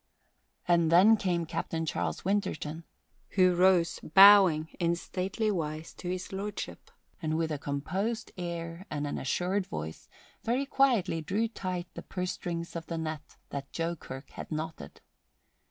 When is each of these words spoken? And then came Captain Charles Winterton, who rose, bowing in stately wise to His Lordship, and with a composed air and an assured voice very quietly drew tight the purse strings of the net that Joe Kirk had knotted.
And 0.67 0.91
then 0.91 1.15
came 1.15 1.45
Captain 1.45 1.85
Charles 1.85 2.25
Winterton, 2.25 2.85
who 3.37 3.53
rose, 3.53 3.99
bowing 3.99 4.69
in 4.79 4.95
stately 4.95 5.51
wise 5.51 5.93
to 5.93 6.09
His 6.09 6.33
Lordship, 6.33 6.89
and 7.21 7.37
with 7.37 7.51
a 7.51 7.59
composed 7.59 8.31
air 8.35 8.87
and 8.89 9.05
an 9.05 9.19
assured 9.19 9.67
voice 9.67 10.09
very 10.43 10.65
quietly 10.65 11.21
drew 11.21 11.47
tight 11.47 11.85
the 11.93 12.01
purse 12.01 12.31
strings 12.31 12.75
of 12.75 12.87
the 12.87 12.97
net 12.97 13.37
that 13.51 13.71
Joe 13.71 13.95
Kirk 13.95 14.31
had 14.31 14.51
knotted. 14.51 15.01